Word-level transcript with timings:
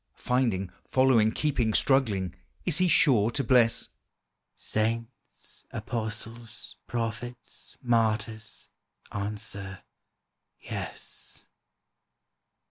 Finding, 0.17 0.71
following, 0.89 1.31
keeping, 1.31 1.75
struggling, 1.75 2.33
Is 2.65 2.79
He 2.79 2.87
sure 2.87 3.29
to 3.29 3.43
bless? 3.43 3.89
"Saints, 4.55 5.63
apostles, 5.69 6.77
prophets, 6.87 7.77
martyrs, 7.83 8.69
Answer, 9.11 9.83
Yes." 10.59 11.45